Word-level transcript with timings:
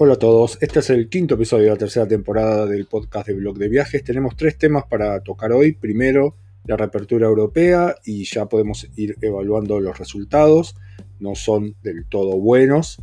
Hola 0.00 0.12
a 0.12 0.16
todos, 0.16 0.58
este 0.60 0.78
es 0.78 0.90
el 0.90 1.08
quinto 1.08 1.34
episodio 1.34 1.64
de 1.64 1.70
la 1.70 1.76
tercera 1.76 2.06
temporada 2.06 2.66
del 2.66 2.86
podcast 2.86 3.26
de 3.26 3.34
Blog 3.34 3.58
de 3.58 3.68
Viajes. 3.68 4.04
Tenemos 4.04 4.36
tres 4.36 4.56
temas 4.56 4.84
para 4.88 5.18
tocar 5.24 5.50
hoy. 5.50 5.72
Primero, 5.72 6.36
la 6.66 6.76
reapertura 6.76 7.26
europea 7.26 7.96
y 8.04 8.22
ya 8.22 8.46
podemos 8.46 8.88
ir 8.94 9.16
evaluando 9.22 9.80
los 9.80 9.98
resultados. 9.98 10.76
No 11.18 11.34
son 11.34 11.74
del 11.82 12.06
todo 12.08 12.38
buenos. 12.38 13.02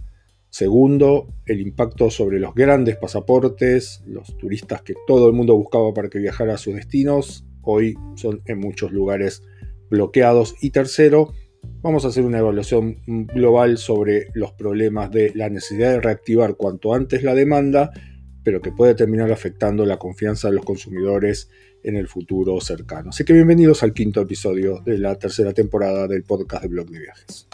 Segundo, 0.50 1.28
el 1.46 1.60
impacto 1.60 2.10
sobre 2.10 2.39
los 2.39 2.55
grandes 2.55 2.96
pasaportes, 2.96 4.02
los 4.05 4.38
turistas 4.38 4.82
que 4.82 4.93
todo 5.05 5.27
el 5.27 5.34
mundo 5.34 5.54
buscaba 5.57 5.93
para 5.93 6.07
que 6.07 6.20
viajara 6.20 6.54
a 6.54 6.57
sus 6.57 6.75
destinos, 6.75 7.43
hoy 7.62 7.98
son 8.16 8.41
en 8.46 8.59
muchos 8.59 8.93
lugares 8.93 9.43
bloqueados. 9.89 10.55
Y 10.62 10.70
tercero, 10.70 11.34
vamos 11.82 12.05
a 12.05 12.09
hacer 12.09 12.25
una 12.25 12.39
evaluación 12.39 13.02
global 13.05 13.78
sobre 13.78 14.29
los 14.33 14.54
problemas 14.54 15.11
de 15.11 15.32
la 15.36 15.50
necesidad 15.50 15.92
de 15.92 16.01
reactivar 16.01 16.56
cuanto 16.56 16.93
antes 16.93 17.23
la 17.23 17.33
demanda, 17.33 17.92
pero 18.43 18.61
que 18.61 18.71
puede 18.71 18.96
terminar 18.96 19.32
afectando 19.32 19.86
la 19.86 19.97
confianza 19.97 20.50
de 20.50 20.56
los 20.56 20.65
consumidores 20.65 21.50
en 21.83 21.96
el 21.96 22.07
futuro 22.07 22.59
cercano. 22.61 23.09
Así 23.09 23.23
que 23.23 23.33
bienvenidos 23.33 23.83
al 23.83 23.93
quinto 23.93 24.21
episodio 24.21 24.82
de 24.86 24.97
la 24.97 25.15
tercera 25.15 25.54
temporada 25.54 26.07
del 26.07 26.23
podcast 26.23 26.64
de 26.64 26.70
Blog 26.70 26.89
de 26.89 27.00
Viajes. 27.00 27.47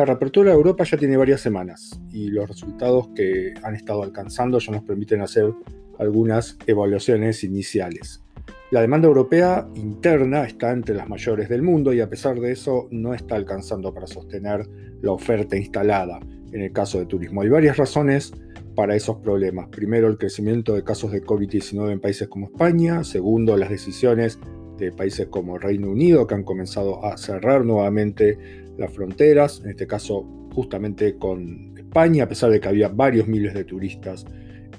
La 0.00 0.06
reapertura 0.06 0.48
de 0.48 0.56
Europa 0.56 0.82
ya 0.84 0.96
tiene 0.96 1.18
varias 1.18 1.42
semanas 1.42 2.00
y 2.10 2.28
los 2.28 2.48
resultados 2.48 3.08
que 3.14 3.52
han 3.62 3.74
estado 3.74 4.02
alcanzando 4.02 4.58
ya 4.58 4.72
nos 4.72 4.82
permiten 4.82 5.20
hacer 5.20 5.52
algunas 5.98 6.56
evaluaciones 6.66 7.44
iniciales. 7.44 8.24
La 8.70 8.80
demanda 8.80 9.08
europea 9.08 9.68
interna 9.74 10.44
está 10.44 10.72
entre 10.72 10.94
las 10.94 11.06
mayores 11.06 11.50
del 11.50 11.60
mundo 11.60 11.92
y 11.92 12.00
a 12.00 12.08
pesar 12.08 12.40
de 12.40 12.50
eso 12.50 12.88
no 12.90 13.12
está 13.12 13.36
alcanzando 13.36 13.92
para 13.92 14.06
sostener 14.06 14.66
la 15.02 15.12
oferta 15.12 15.58
instalada 15.58 16.18
en 16.50 16.62
el 16.62 16.72
caso 16.72 16.98
de 16.98 17.04
turismo. 17.04 17.42
Hay 17.42 17.50
varias 17.50 17.76
razones 17.76 18.32
para 18.74 18.96
esos 18.96 19.18
problemas. 19.18 19.68
Primero, 19.68 20.08
el 20.08 20.16
crecimiento 20.16 20.74
de 20.74 20.82
casos 20.82 21.12
de 21.12 21.22
COVID-19 21.22 21.92
en 21.92 22.00
países 22.00 22.26
como 22.26 22.46
España. 22.46 23.04
Segundo, 23.04 23.54
las 23.58 23.68
decisiones 23.68 24.38
de 24.78 24.92
países 24.92 25.26
como 25.26 25.58
Reino 25.58 25.90
Unido 25.90 26.26
que 26.26 26.36
han 26.36 26.42
comenzado 26.42 27.04
a 27.04 27.18
cerrar 27.18 27.66
nuevamente 27.66 28.38
las 28.80 28.92
fronteras, 28.92 29.60
en 29.62 29.70
este 29.70 29.86
caso 29.86 30.26
justamente 30.52 31.16
con 31.16 31.74
España, 31.78 32.24
a 32.24 32.28
pesar 32.28 32.50
de 32.50 32.60
que 32.60 32.68
había 32.68 32.88
varios 32.88 33.28
miles 33.28 33.54
de 33.54 33.64
turistas 33.64 34.24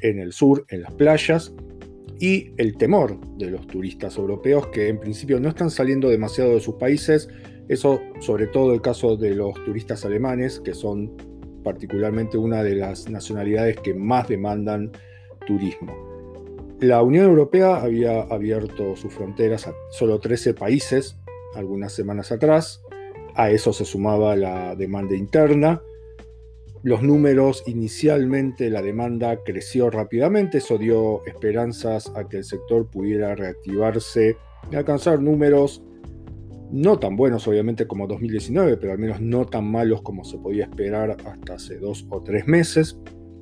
en 0.02 0.20
el 0.20 0.34
sur, 0.34 0.66
en 0.70 0.82
las 0.82 0.94
playas, 0.94 1.54
y 2.20 2.52
el 2.58 2.78
temor 2.78 3.20
de 3.38 3.50
los 3.50 3.66
turistas 3.66 4.18
europeos 4.18 4.68
que 4.68 4.90
en 4.90 5.00
principio 5.00 5.40
no 5.40 5.50
están 5.50 5.72
saliendo 5.72 6.10
demasiado 6.10 6.54
de 6.54 6.60
sus 6.60 6.76
países, 6.76 7.30
eso 7.68 8.00
sobre 8.20 8.48
todo 8.48 8.74
el 8.74 8.82
caso 8.82 9.18
de 9.18 9.34
los 9.34 9.54
turistas 9.66 10.06
alemanes, 10.06 10.60
que 10.60 10.74
son 10.74 11.16
particularmente 11.64 12.38
una 12.38 12.64
de 12.64 12.76
las 12.76 13.10
nacionalidades 13.10 13.78
que 13.78 13.94
más 13.94 14.28
demandan 14.28 14.92
turismo. 15.48 15.96
La 16.80 17.02
Unión 17.04 17.26
Europea 17.26 17.78
había 17.78 18.22
abierto 18.22 18.96
sus 18.96 19.14
fronteras 19.14 19.68
a 19.68 19.74
solo 19.92 20.20
13 20.20 20.54
países 20.56 21.18
algunas 21.56 21.94
semanas 21.94 22.32
atrás, 22.32 22.82
a 23.36 23.50
eso 23.52 23.74
se 23.74 23.86
sumaba 23.86 24.36
la 24.36 24.76
demanda 24.76 25.16
interna. 25.16 25.82
Los 26.84 27.04
números 27.04 27.64
inicialmente, 27.68 28.70
la 28.70 28.82
demanda 28.82 29.38
creció 29.44 29.90
rápidamente, 29.90 30.58
eso 30.58 30.78
dio 30.78 31.24
esperanzas 31.26 32.12
a 32.16 32.28
que 32.28 32.38
el 32.38 32.44
sector 32.44 32.90
pudiera 32.90 33.36
reactivarse 33.36 34.36
y 34.72 34.76
alcanzar 34.76 35.22
números 35.22 35.84
no 36.72 36.98
tan 36.98 37.16
buenos 37.18 37.48
obviamente 37.48 37.86
como 37.86 38.08
2019, 38.08 38.78
pero 38.78 38.94
al 38.94 38.98
menos 38.98 39.20
no 39.22 39.46
tan 39.46 39.70
malos 39.70 40.02
como 40.02 40.24
se 40.24 40.38
podía 40.38 40.64
esperar 40.64 41.18
hasta 41.26 41.56
hace 41.56 41.78
dos 41.78 42.08
o 42.10 42.24
tres 42.24 42.48
meses. 42.48 42.98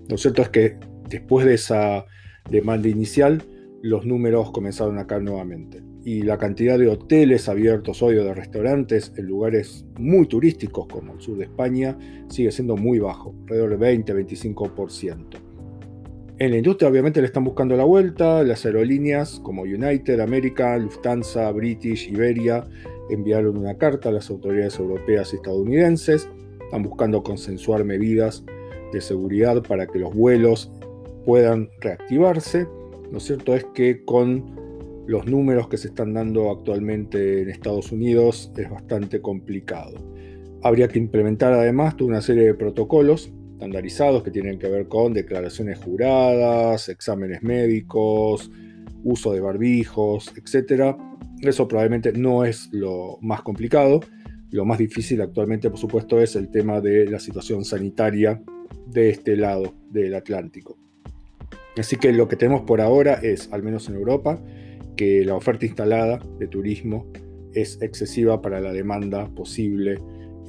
Lo 0.09 0.17
cierto 0.17 0.41
es 0.41 0.49
que 0.49 0.77
después 1.07 1.45
de 1.45 1.53
esa 1.53 2.05
demanda 2.49 2.89
inicial, 2.89 3.43
los 3.81 4.05
números 4.05 4.51
comenzaron 4.51 4.97
a 4.97 5.07
caer 5.07 5.21
nuevamente 5.21 5.81
y 6.09 6.23
la 6.23 6.39
cantidad 6.39 6.79
de 6.79 6.87
hoteles 6.87 7.47
abiertos 7.49 8.01
hoy 8.01 8.17
o 8.17 8.23
de 8.23 8.33
restaurantes 8.33 9.13
en 9.15 9.27
lugares 9.27 9.85
muy 9.99 10.25
turísticos 10.25 10.87
como 10.87 11.13
el 11.13 11.21
sur 11.21 11.37
de 11.37 11.43
España 11.43 11.95
sigue 12.29 12.51
siendo 12.51 12.75
muy 12.75 12.97
bajo, 12.97 13.35
alrededor 13.43 13.77
de 13.77 14.03
20-25%. 14.03 15.25
En 16.39 16.49
la 16.49 16.57
industria 16.57 16.89
obviamente 16.89 17.21
le 17.21 17.27
están 17.27 17.43
buscando 17.43 17.77
la 17.77 17.83
vuelta, 17.83 18.43
las 18.43 18.65
aerolíneas 18.65 19.39
como 19.43 19.61
United, 19.61 20.19
American, 20.19 20.81
Lufthansa, 20.81 21.51
British, 21.51 22.09
Iberia 22.09 22.65
enviaron 23.11 23.55
una 23.55 23.77
carta 23.77 24.09
a 24.09 24.11
las 24.11 24.31
autoridades 24.31 24.79
europeas 24.79 25.31
y 25.33 25.35
estadounidenses, 25.35 26.27
están 26.63 26.81
buscando 26.81 27.21
consensuar 27.21 27.83
medidas 27.83 28.43
de 28.91 28.99
seguridad 28.99 29.61
para 29.61 29.85
que 29.85 29.99
los 29.99 30.15
vuelos 30.15 30.71
puedan 31.23 31.69
reactivarse. 31.81 32.67
Lo 33.11 33.19
cierto 33.19 33.53
es 33.53 33.63
que 33.75 34.03
con 34.05 34.68
los 35.09 35.25
números 35.25 35.67
que 35.67 35.77
se 35.77 35.87
están 35.87 36.13
dando 36.13 36.51
actualmente 36.51 37.41
en 37.41 37.49
Estados 37.49 37.91
Unidos 37.91 38.51
es 38.55 38.69
bastante 38.69 39.21
complicado. 39.21 39.95
Habría 40.61 40.87
que 40.87 40.99
implementar 40.99 41.51
además 41.51 41.97
toda 41.97 42.11
una 42.11 42.21
serie 42.21 42.43
de 42.43 42.53
protocolos 42.53 43.33
estandarizados 43.53 44.21
que 44.21 44.29
tienen 44.29 44.59
que 44.59 44.69
ver 44.69 44.87
con 44.87 45.15
declaraciones 45.15 45.79
juradas, 45.79 46.89
exámenes 46.89 47.41
médicos, 47.41 48.51
uso 49.03 49.33
de 49.33 49.41
barbijos, 49.41 50.31
etc. 50.37 50.95
Eso 51.41 51.67
probablemente 51.67 52.11
no 52.11 52.45
es 52.45 52.69
lo 52.71 53.17
más 53.21 53.41
complicado. 53.41 54.01
Lo 54.51 54.63
más 54.63 54.77
difícil 54.77 55.21
actualmente, 55.21 55.71
por 55.71 55.79
supuesto, 55.79 56.21
es 56.21 56.35
el 56.35 56.51
tema 56.51 56.81
de 56.81 57.09
la 57.09 57.17
situación 57.17 57.65
sanitaria 57.65 58.43
de 58.85 59.09
este 59.09 59.35
lado 59.35 59.73
del 59.89 60.13
Atlántico. 60.13 60.77
Así 61.75 61.95
que 61.95 62.13
lo 62.13 62.27
que 62.27 62.35
tenemos 62.35 62.61
por 62.61 62.79
ahora 62.79 63.15
es, 63.15 63.51
al 63.51 63.63
menos 63.63 63.89
en 63.89 63.95
Europa, 63.95 64.39
que 64.99 65.23
la 65.23 65.33
oferta 65.33 65.65
instalada 65.65 66.19
de 66.39 66.47
turismo 66.49 67.09
es 67.53 67.81
excesiva 67.81 68.41
para 68.41 68.59
la 68.59 68.73
demanda 68.73 69.33
posible 69.33 69.97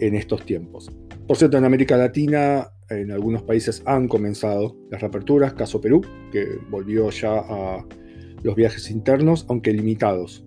en 0.00 0.16
estos 0.16 0.44
tiempos. 0.44 0.90
Por 1.28 1.36
cierto, 1.36 1.56
en 1.56 1.64
América 1.64 1.96
Latina, 1.96 2.66
en 2.88 3.12
algunos 3.12 3.44
países 3.44 3.80
han 3.86 4.08
comenzado 4.08 4.76
las 4.90 5.02
reaperturas, 5.02 5.52
caso 5.52 5.80
Perú, 5.80 6.00
que 6.32 6.48
volvió 6.68 7.10
ya 7.10 7.32
a 7.32 7.86
los 8.42 8.56
viajes 8.56 8.90
internos, 8.90 9.46
aunque 9.48 9.72
limitados. 9.72 10.44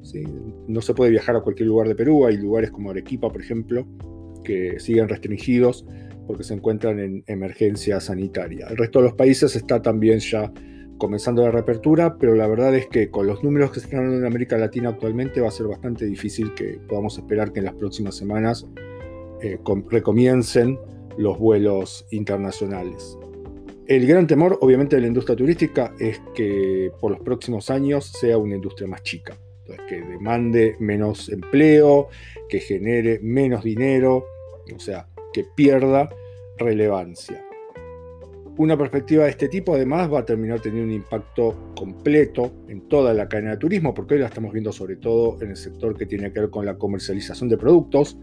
No 0.67 0.81
se 0.81 0.93
puede 0.93 1.09
viajar 1.09 1.37
a 1.37 1.41
cualquier 1.41 1.69
lugar 1.69 1.87
de 1.87 1.95
Perú, 1.95 2.25
hay 2.25 2.35
lugares 2.35 2.71
como 2.71 2.91
Arequipa, 2.91 3.29
por 3.29 3.41
ejemplo, 3.41 3.87
que 4.43 4.81
siguen 4.81 5.07
restringidos 5.07 5.85
porque 6.27 6.43
se 6.43 6.55
encuentran 6.55 6.99
en 6.99 7.23
emergencia 7.27 8.01
sanitaria. 8.01 8.67
El 8.69 8.75
resto 8.75 8.99
de 8.99 9.05
los 9.05 9.13
países 9.13 9.55
está 9.55 9.81
también 9.81 10.19
ya 10.19 10.51
comenzando 10.97 11.43
la 11.43 11.51
reapertura, 11.51 12.17
pero 12.17 12.35
la 12.35 12.47
verdad 12.47 12.73
es 12.75 12.87
que 12.87 13.09
con 13.09 13.27
los 13.27 13.43
números 13.43 13.71
que 13.71 13.79
se 13.79 13.87
están 13.87 14.01
dando 14.01 14.17
en 14.17 14.25
América 14.25 14.57
Latina 14.57 14.89
actualmente 14.89 15.41
va 15.41 15.49
a 15.49 15.51
ser 15.51 15.67
bastante 15.67 16.05
difícil 16.05 16.53
que 16.53 16.79
podamos 16.87 17.17
esperar 17.17 17.51
que 17.51 17.59
en 17.59 17.65
las 17.65 17.75
próximas 17.75 18.15
semanas 18.15 18.65
eh, 19.41 19.59
los 21.17 21.37
vuelos 21.37 22.05
internacionales. 22.11 23.17
El 23.85 24.07
gran 24.07 24.27
temor, 24.27 24.57
obviamente, 24.61 24.95
de 24.95 25.01
la 25.01 25.09
industria 25.09 25.35
turística 25.35 25.93
es 25.99 26.21
que 26.33 26.91
por 27.01 27.11
los 27.11 27.19
próximos 27.19 27.69
años 27.69 28.05
sea 28.05 28.37
una 28.37 28.55
industria 28.55 28.87
más 28.87 29.03
chica, 29.03 29.37
que 29.89 30.01
demande 30.01 30.75
menos 30.79 31.29
empleo, 31.29 32.07
que 32.47 32.59
genere 32.59 33.19
menos 33.21 33.63
dinero, 33.63 34.25
o 34.73 34.79
sea, 34.79 35.07
que 35.33 35.45
pierda 35.55 36.09
relevancia. 36.57 37.43
Una 38.55 38.77
perspectiva 38.77 39.23
de 39.23 39.31
este 39.31 39.49
tipo 39.49 39.73
además 39.73 40.13
va 40.13 40.19
a 40.19 40.25
terminar 40.25 40.59
teniendo 40.59 40.85
un 40.85 40.93
impacto 40.93 41.73
completo 41.75 42.53
en 42.67 42.87
toda 42.87 43.11
la 43.11 43.27
cadena 43.27 43.51
de 43.51 43.57
turismo, 43.57 43.95
porque 43.95 44.13
hoy 44.13 44.19
la 44.19 44.27
estamos 44.27 44.53
viendo 44.53 44.71
sobre 44.71 44.95
todo 44.95 45.41
en 45.41 45.49
el 45.49 45.55
sector 45.55 45.97
que 45.97 46.05
tiene 46.05 46.31
que 46.31 46.41
ver 46.41 46.49
con 46.51 46.63
la 46.63 46.77
comercialización 46.77 47.49
de 47.49 47.57
productos, 47.57 48.15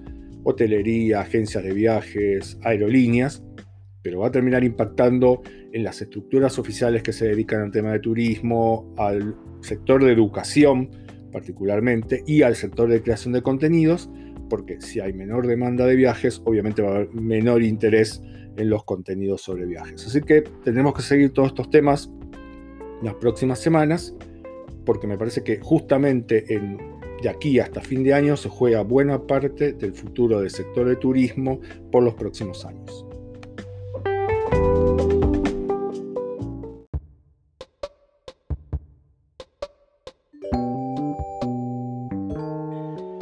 hotelería, 0.45 1.21
agencias 1.21 1.65
de 1.65 1.73
viajes, 1.73 2.59
aerolíneas, 2.63 3.43
pero 4.03 4.21
va 4.21 4.29
a 4.29 4.31
terminar 4.31 4.63
impactando 4.63 5.43
en 5.73 5.83
las 5.83 6.01
estructuras 6.01 6.61
oficiales 6.61 7.03
que 7.03 7.13
se 7.13 7.27
dedican 7.27 7.63
al 7.63 7.73
tema 7.73 7.91
de 7.91 7.99
turismo, 7.99 8.95
al 8.99 9.35
sector 9.63 10.05
de 10.05 10.13
educación 10.13 10.91
particularmente 11.33 12.23
y 12.25 12.43
al 12.43 12.55
sector 12.55 12.89
de 12.89 13.03
creación 13.03 13.33
de 13.33 13.43
contenidos, 13.43 14.09
porque 14.49 14.81
si 14.81 15.01
hay 15.01 15.13
menor 15.13 15.49
demanda 15.49 15.87
de 15.87 15.97
viajes, 15.97 16.41
obviamente 16.45 16.83
va 16.83 16.91
a 16.91 16.95
haber 16.97 17.15
menor 17.15 17.65
interés 17.65 18.23
en 18.57 18.71
los 18.71 18.85
contenidos 18.85 19.43
sobre 19.43 19.67
viajes. 19.67 20.07
Así 20.07 20.21
que 20.21 20.43
tenemos 20.65 20.95
que 20.95 21.03
seguir 21.03 21.33
todos 21.33 21.49
estos 21.49 21.71
temas 21.71 22.11
las 23.03 23.15
próximas 23.15 23.59
semanas, 23.59 24.15
porque 24.85 25.07
me 25.07 25.17
parece 25.17 25.43
que 25.43 25.61
justamente 25.61 26.55
en, 26.55 26.79
de 27.23 27.29
aquí 27.29 27.59
hasta 27.59 27.81
fin 27.81 28.03
de 28.03 28.15
año 28.15 28.37
se 28.37 28.49
juega 28.49 28.83
buena 28.83 29.27
parte 29.27 29.73
del 29.73 29.93
futuro 29.93 30.41
del 30.41 30.51
sector 30.51 30.89
de 30.89 30.97
turismo 30.97 31.61
por 31.91 32.03
los 32.03 32.15
próximos 32.15 32.65
años. 32.65 33.07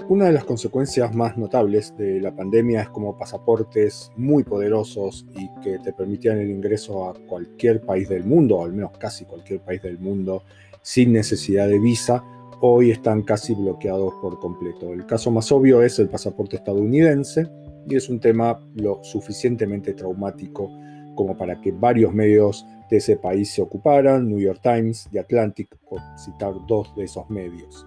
Una 0.09 0.25
de 0.25 0.33
las 0.33 0.45
consecuencias 0.45 1.15
más 1.15 1.37
notables 1.37 1.95
de 1.99 2.19
la 2.19 2.35
pandemia 2.35 2.81
es 2.81 2.89
como 2.89 3.19
pasaportes 3.19 4.11
muy 4.17 4.43
poderosos 4.43 5.27
y 5.37 5.51
que 5.61 5.79
te 5.81 5.93
permitían 5.93 6.39
el 6.39 6.49
ingreso 6.49 7.11
a 7.11 7.15
cualquier 7.27 7.83
país 7.83 8.09
del 8.09 8.25
mundo, 8.25 8.57
o 8.57 8.65
al 8.65 8.73
menos 8.73 8.93
casi 8.97 9.27
cualquier 9.27 9.61
país 9.61 9.83
del 9.83 9.99
mundo, 9.99 10.45
sin 10.81 11.13
necesidad 11.13 11.69
de 11.69 11.79
visa, 11.79 12.25
hoy 12.63 12.91
están 12.91 13.21
casi 13.21 13.55
bloqueados 13.55 14.15
por 14.23 14.41
completo. 14.41 14.95
El 14.95 15.05
caso 15.05 15.31
más 15.31 15.53
obvio 15.53 15.83
es 15.83 15.99
el 15.99 16.09
pasaporte 16.09 16.57
estadounidense 16.57 17.47
y 17.87 17.95
es 17.95 18.09
un 18.09 18.19
tema 18.19 18.59
lo 18.77 19.05
suficientemente 19.05 19.93
traumático 19.93 20.71
como 21.17 21.37
para 21.37 21.61
que 21.61 21.71
varios 21.71 22.15
medios 22.15 22.65
de 22.91 22.97
ese 22.97 23.19
país 23.19 23.53
se 23.53 23.61
ocuparan, 23.61 24.27
New 24.27 24.41
York 24.41 24.61
Times, 24.63 25.07
The 25.13 25.21
Atlantic, 25.21 25.69
por 25.91 26.01
citar 26.17 26.55
dos 26.67 26.97
de 26.97 27.05
esos 27.05 27.29
medios. 27.29 27.87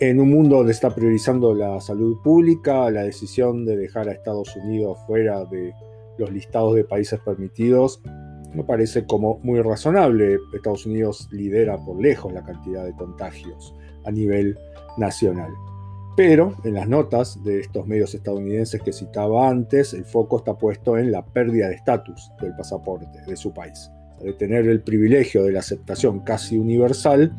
En 0.00 0.20
un 0.20 0.30
mundo 0.30 0.56
donde 0.56 0.72
está 0.72 0.94
priorizando 0.94 1.54
la 1.54 1.80
salud 1.80 2.16
pública, 2.22 2.90
la 2.90 3.02
decisión 3.02 3.64
de 3.64 3.76
dejar 3.76 4.08
a 4.08 4.12
Estados 4.12 4.54
Unidos 4.56 4.98
fuera 5.06 5.44
de 5.44 5.72
los 6.18 6.32
listados 6.32 6.74
de 6.74 6.84
países 6.84 7.20
permitidos 7.20 8.00
me 8.54 8.64
parece 8.64 9.04
como 9.04 9.38
muy 9.42 9.60
razonable. 9.60 10.38
Estados 10.54 10.86
Unidos 10.86 11.28
lidera 11.32 11.76
por 11.76 12.00
lejos 12.00 12.32
la 12.32 12.44
cantidad 12.44 12.84
de 12.84 12.94
contagios 12.94 13.74
a 14.04 14.10
nivel 14.10 14.56
nacional. 14.96 15.50
Pero 16.16 16.54
en 16.62 16.74
las 16.74 16.88
notas 16.88 17.42
de 17.42 17.60
estos 17.60 17.86
medios 17.86 18.14
estadounidenses 18.14 18.80
que 18.80 18.92
citaba 18.92 19.48
antes, 19.48 19.92
el 19.92 20.04
foco 20.04 20.38
está 20.38 20.56
puesto 20.56 20.96
en 20.96 21.10
la 21.10 21.24
pérdida 21.24 21.68
de 21.68 21.74
estatus 21.74 22.30
del 22.40 22.54
pasaporte 22.54 23.20
de 23.26 23.36
su 23.36 23.52
país. 23.52 23.90
De 24.22 24.32
tener 24.32 24.68
el 24.68 24.80
privilegio 24.80 25.42
de 25.42 25.52
la 25.52 25.58
aceptación 25.58 26.20
casi 26.20 26.56
universal, 26.56 27.32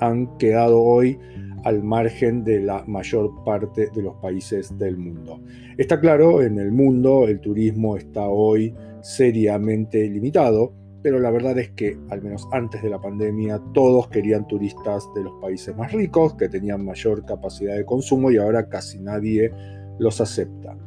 han 0.00 0.38
quedado 0.38 0.82
hoy 0.82 1.18
al 1.66 1.82
margen 1.82 2.44
de 2.44 2.60
la 2.60 2.84
mayor 2.86 3.42
parte 3.42 3.90
de 3.92 4.00
los 4.00 4.14
países 4.18 4.78
del 4.78 4.96
mundo. 4.96 5.40
Está 5.76 5.98
claro, 5.98 6.40
en 6.40 6.60
el 6.60 6.70
mundo 6.70 7.26
el 7.26 7.40
turismo 7.40 7.96
está 7.96 8.28
hoy 8.28 8.72
seriamente 9.00 10.08
limitado, 10.08 10.72
pero 11.02 11.18
la 11.18 11.32
verdad 11.32 11.58
es 11.58 11.70
que, 11.70 11.98
al 12.10 12.22
menos 12.22 12.46
antes 12.52 12.84
de 12.84 12.88
la 12.88 13.00
pandemia, 13.00 13.60
todos 13.74 14.06
querían 14.06 14.46
turistas 14.46 15.08
de 15.16 15.24
los 15.24 15.32
países 15.40 15.76
más 15.76 15.90
ricos, 15.92 16.34
que 16.34 16.48
tenían 16.48 16.84
mayor 16.84 17.26
capacidad 17.26 17.74
de 17.74 17.84
consumo 17.84 18.30
y 18.30 18.36
ahora 18.36 18.68
casi 18.68 19.00
nadie 19.00 19.50
los 19.98 20.20
acepta. 20.20 20.78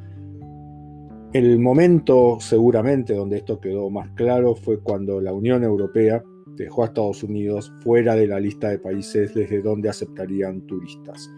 El 1.33 1.59
momento 1.59 2.37
seguramente 2.39 3.15
donde 3.15 3.35
esto 3.35 3.59
quedó 3.59 3.89
más 3.89 4.11
claro 4.11 4.55
fue 4.55 4.79
cuando 4.79 5.19
la 5.19 5.33
Unión 5.33 5.61
Europea 5.65 6.23
dejó 6.63 6.83
a 6.83 6.87
Estados 6.87 7.23
Unidos 7.23 7.73
fuera 7.81 8.15
de 8.15 8.27
la 8.27 8.39
lista 8.39 8.69
de 8.69 8.79
países 8.79 9.33
desde 9.33 9.61
donde 9.61 9.89
aceptarían 9.89 10.61
turistas. 10.67 11.31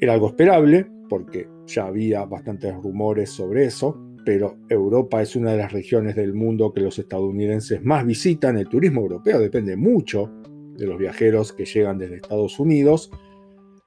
Era 0.00 0.14
algo 0.14 0.28
esperable, 0.28 0.86
porque 1.08 1.46
ya 1.66 1.86
había 1.86 2.24
bastantes 2.24 2.74
rumores 2.74 3.30
sobre 3.30 3.66
eso, 3.66 4.00
pero 4.24 4.56
Europa 4.70 5.20
es 5.20 5.36
una 5.36 5.52
de 5.52 5.58
las 5.58 5.72
regiones 5.72 6.16
del 6.16 6.32
mundo 6.32 6.72
que 6.72 6.80
los 6.80 6.98
estadounidenses 6.98 7.82
más 7.84 8.06
visitan. 8.06 8.56
El 8.56 8.68
turismo 8.68 9.02
europeo 9.02 9.38
depende 9.38 9.76
mucho 9.76 10.32
de 10.76 10.86
los 10.86 10.98
viajeros 10.98 11.52
que 11.52 11.66
llegan 11.66 11.98
desde 11.98 12.16
Estados 12.16 12.58
Unidos. 12.58 13.10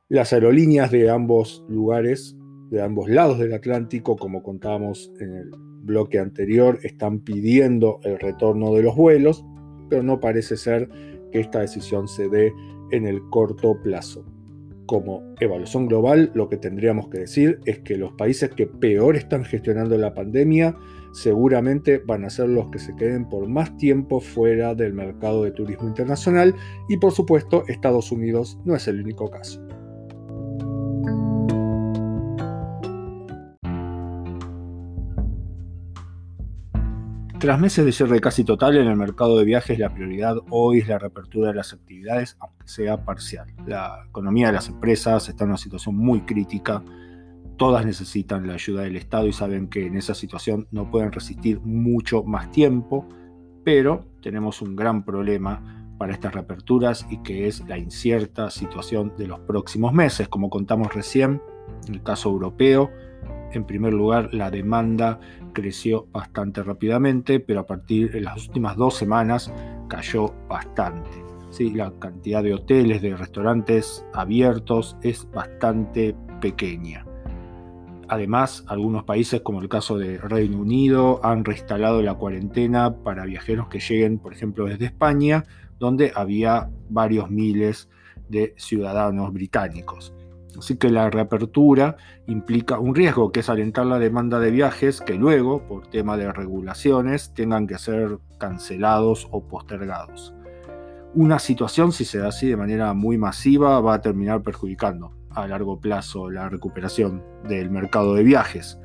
Las 0.07 0.33
aerolíneas 0.33 0.91
de 0.91 1.09
ambos 1.09 1.65
lugares, 1.67 2.37
de 2.69 2.81
ambos 2.81 3.09
lados 3.09 3.39
del 3.39 3.53
Atlántico, 3.53 4.15
como 4.15 4.43
contábamos 4.43 5.11
en 5.19 5.33
el 5.33 5.49
bloque 5.81 6.19
anterior, 6.19 6.79
están 6.83 7.21
pidiendo 7.21 7.99
el 8.03 8.19
retorno 8.19 8.73
de 8.75 8.83
los 8.83 8.95
vuelos 8.95 9.43
pero 9.89 10.03
no 10.03 10.19
parece 10.19 10.57
ser 10.57 10.89
que 11.31 11.39
esta 11.39 11.59
decisión 11.59 12.07
se 12.07 12.29
dé 12.29 12.53
en 12.91 13.05
el 13.05 13.21
corto 13.29 13.81
plazo. 13.81 14.25
Como 14.85 15.21
evaluación 15.41 15.87
global, 15.87 16.31
lo 16.33 16.47
que 16.47 16.55
tendríamos 16.55 17.09
que 17.09 17.19
decir 17.19 17.59
es 17.65 17.79
que 17.79 17.97
los 17.97 18.13
países 18.13 18.51
que 18.51 18.67
peor 18.67 19.17
están 19.17 19.43
gestionando 19.43 19.97
la 19.97 20.13
pandemia 20.13 20.77
seguramente 21.11 21.97
van 21.97 22.23
a 22.23 22.29
ser 22.29 22.47
los 22.47 22.69
que 22.69 22.79
se 22.79 22.95
queden 22.95 23.27
por 23.27 23.49
más 23.49 23.75
tiempo 23.77 24.21
fuera 24.21 24.75
del 24.75 24.93
mercado 24.93 25.43
de 25.43 25.51
turismo 25.51 25.87
internacional 25.87 26.55
y 26.87 26.97
por 26.97 27.11
supuesto 27.11 27.65
Estados 27.67 28.11
Unidos 28.11 28.59
no 28.63 28.75
es 28.75 28.87
el 28.87 29.01
único 29.01 29.29
caso. 29.29 29.66
Tras 37.39 37.59
meses 37.59 37.85
de 37.85 37.91
cierre 37.91 38.19
casi 38.19 38.43
total 38.43 38.77
en 38.77 38.87
el 38.87 38.95
mercado 38.95 39.37
de 39.37 39.45
viajes, 39.45 39.77
la 39.77 39.93
prioridad 39.93 40.37
hoy 40.49 40.79
es 40.79 40.87
la 40.87 40.97
reapertura 40.97 41.49
de 41.49 41.53
las 41.53 41.71
actividades, 41.71 42.35
aunque 42.39 42.67
sea 42.67 43.05
parcial. 43.05 43.53
La 43.67 44.05
economía 44.09 44.47
de 44.47 44.53
las 44.53 44.69
empresas 44.69 45.29
está 45.29 45.43
en 45.43 45.51
una 45.51 45.59
situación 45.59 45.95
muy 45.95 46.21
crítica. 46.21 46.83
Todas 47.55 47.85
necesitan 47.85 48.47
la 48.47 48.55
ayuda 48.55 48.81
del 48.81 48.95
Estado 48.95 49.27
y 49.27 49.33
saben 49.33 49.67
que 49.67 49.85
en 49.85 49.97
esa 49.97 50.15
situación 50.15 50.67
no 50.71 50.89
pueden 50.89 51.11
resistir 51.11 51.59
mucho 51.59 52.23
más 52.23 52.49
tiempo, 52.49 53.07
pero 53.63 54.07
tenemos 54.23 54.63
un 54.63 54.75
gran 54.75 55.05
problema 55.05 55.93
para 55.99 56.13
estas 56.13 56.33
reaperturas 56.33 57.05
y 57.07 57.21
que 57.21 57.47
es 57.47 57.63
la 57.67 57.77
incierta 57.77 58.49
situación 58.49 59.13
de 59.15 59.27
los 59.27 59.41
próximos 59.41 59.93
meses. 59.93 60.27
Como 60.27 60.49
contamos 60.49 60.91
recién, 60.91 61.39
en 61.87 61.93
el 61.93 62.01
caso 62.01 62.29
europeo, 62.29 62.89
en 63.53 63.65
primer 63.65 63.93
lugar, 63.93 64.33
la 64.33 64.51
demanda 64.51 65.19
creció 65.53 66.07
bastante 66.11 66.63
rápidamente, 66.63 67.39
pero 67.39 67.61
a 67.61 67.65
partir 67.65 68.11
de 68.11 68.21
las 68.21 68.47
últimas 68.47 68.75
dos 68.75 68.95
semanas 68.95 69.51
cayó 69.87 70.33
bastante. 70.47 71.09
¿sí? 71.49 71.71
La 71.71 71.91
cantidad 71.99 72.43
de 72.43 72.53
hoteles, 72.53 73.01
de 73.01 73.15
restaurantes 73.15 74.05
abiertos 74.13 74.97
es 75.01 75.29
bastante 75.31 76.15
pequeña. 76.41 77.05
Además, 78.09 78.63
algunos 78.67 79.03
países, 79.03 79.41
como 79.41 79.61
el 79.61 79.67
caso 79.67 79.97
de 79.97 80.17
Reino 80.17 80.59
Unido, 80.59 81.19
han 81.25 81.43
reinstalado 81.43 82.01
la 82.01 82.13
cuarentena 82.13 82.95
para 83.03 83.25
viajeros 83.25 83.67
que 83.67 83.79
lleguen, 83.79 84.19
por 84.19 84.33
ejemplo, 84.33 84.65
desde 84.65 84.85
España, 84.85 85.43
donde 85.77 86.13
había 86.15 86.69
varios 86.89 87.29
miles 87.29 87.89
de 88.29 88.53
ciudadanos 88.57 89.33
británicos. 89.33 90.13
Así 90.57 90.77
que 90.77 90.89
la 90.89 91.09
reapertura 91.09 91.97
implica 92.25 92.79
un 92.79 92.95
riesgo, 92.95 93.31
que 93.31 93.41
es 93.41 93.49
alentar 93.49 93.85
la 93.85 93.99
demanda 93.99 94.39
de 94.39 94.49
viajes 94.49 95.01
que 95.01 95.13
luego, 95.13 95.67
por 95.67 95.87
tema 95.87 96.17
de 96.17 96.31
regulaciones, 96.31 97.33
tengan 97.33 97.67
que 97.67 97.77
ser 97.77 98.17
cancelados 98.39 99.27
o 99.31 99.47
postergados. 99.47 100.33
Una 101.13 101.39
situación, 101.39 101.91
si 101.91 102.05
se 102.05 102.19
da 102.19 102.29
así 102.29 102.47
de 102.47 102.57
manera 102.57 102.93
muy 102.93 103.17
masiva, 103.17 103.79
va 103.81 103.95
a 103.95 104.01
terminar 104.01 104.41
perjudicando 104.41 105.13
a 105.29 105.47
largo 105.47 105.79
plazo 105.79 106.31
la 106.31 106.49
recuperación 106.49 107.23
del 107.47 107.69
mercado 107.69 108.15
de 108.15 108.23
viajes. 108.23 108.79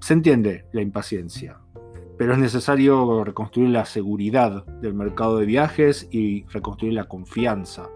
Se 0.00 0.14
entiende 0.14 0.64
la 0.72 0.80
impaciencia, 0.80 1.58
pero 2.16 2.32
es 2.32 2.38
necesario 2.38 3.22
reconstruir 3.22 3.68
la 3.68 3.84
seguridad 3.84 4.64
del 4.80 4.94
mercado 4.94 5.38
de 5.38 5.46
viajes 5.46 6.08
y 6.10 6.44
reconstruir 6.46 6.94
la 6.94 7.04
confianza 7.04 7.88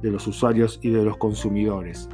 de 0.00 0.10
los 0.10 0.26
usuarios 0.26 0.78
y 0.82 0.90
de 0.90 1.04
los 1.04 1.18
consumidores 1.18 2.08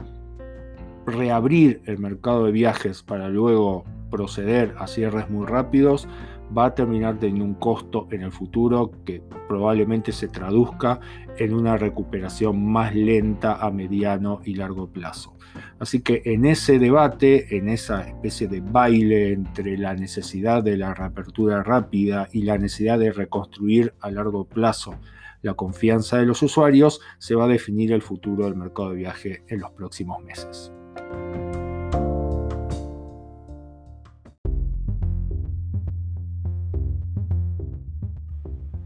reabrir 1.07 1.83
el 1.87 1.99
mercado 1.99 2.47
de 2.47 2.53
viajes 2.53 3.03
para 3.03 3.29
luego 3.29 3.85
proceder 4.11 4.75
a 4.79 4.87
cierres 4.87 5.31
muy 5.31 5.47
rápidos 5.47 6.09
va 6.57 6.67
a 6.67 6.75
terminar 6.75 7.19
teniendo 7.19 7.45
un 7.45 7.55
costo 7.55 8.07
en 8.11 8.23
el 8.23 8.33
futuro 8.33 8.91
que 9.05 9.23
probablemente 9.49 10.13
se 10.13 10.29
traduzca 10.29 11.01
en 11.39 11.55
una 11.55 11.77
recuperación 11.77 12.65
más 12.65 12.95
lenta 12.95 13.55
a 13.55 13.71
mediano 13.71 14.41
y 14.45 14.55
largo 14.55 14.89
plazo. 14.89 15.35
Así 15.79 16.01
que 16.01 16.23
en 16.25 16.45
ese 16.47 16.79
debate, 16.79 17.57
en 17.57 17.69
esa 17.69 18.03
especie 18.03 18.49
de 18.49 18.61
baile 18.61 19.33
entre 19.33 19.77
la 19.77 19.95
necesidad 19.95 20.63
de 20.63 20.77
la 20.77 20.95
reapertura 20.95 21.63
rápida 21.63 22.29
y 22.33 22.43
la 22.43 22.59
necesidad 22.59 22.99
de 22.99 23.13
reconstruir 23.13 23.95
a 24.01 24.11
largo 24.11 24.45
plazo 24.45 24.95
la 25.43 25.55
confianza 25.55 26.19
de 26.19 26.27
los 26.27 26.43
usuarios, 26.43 27.01
se 27.19 27.35
va 27.35 27.47
a 27.47 27.49
definir 27.49 27.93
el 27.93 28.03
futuro 28.03 28.45
del 28.45 28.55
mercado 28.55 28.91
de 28.91 28.97
viaje 28.97 29.43
en 29.49 29.61
los 29.61 29.73
próximos 29.73 30.23
meses. 30.23 30.73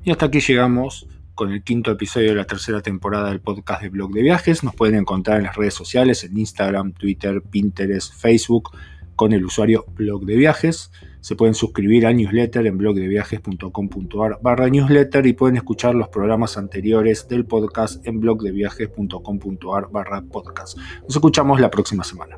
Y 0.06 0.12
hasta 0.12 0.26
aquí 0.26 0.38
llegamos 0.38 1.08
con 1.34 1.50
el 1.50 1.64
quinto 1.64 1.90
episodio 1.90 2.28
de 2.28 2.36
la 2.36 2.44
tercera 2.44 2.80
temporada 2.80 3.28
del 3.28 3.40
podcast 3.40 3.82
de 3.82 3.88
Blog 3.88 4.12
de 4.12 4.22
Viajes. 4.22 4.62
Nos 4.62 4.74
pueden 4.76 4.94
encontrar 4.94 5.38
en 5.38 5.44
las 5.46 5.56
redes 5.56 5.74
sociales, 5.74 6.22
en 6.22 6.38
Instagram, 6.38 6.92
Twitter, 6.92 7.42
Pinterest, 7.42 8.14
Facebook, 8.14 8.70
con 9.16 9.32
el 9.32 9.44
usuario 9.44 9.84
Blog 9.96 10.24
de 10.24 10.36
Viajes. 10.36 10.92
Se 11.26 11.34
pueden 11.34 11.56
suscribir 11.56 12.06
al 12.06 12.16
newsletter 12.16 12.64
en 12.68 12.78
blogdeviajes.com.ar 12.78 14.38
barra 14.40 14.68
newsletter 14.68 15.26
y 15.26 15.32
pueden 15.32 15.56
escuchar 15.56 15.96
los 15.96 16.08
programas 16.08 16.56
anteriores 16.56 17.26
del 17.26 17.44
podcast 17.44 18.06
en 18.06 18.20
blogdeviajes.com.ar 18.20 19.88
barra 19.90 20.22
podcast. 20.22 20.78
Nos 21.02 21.16
escuchamos 21.16 21.60
la 21.60 21.68
próxima 21.68 22.04
semana. 22.04 22.36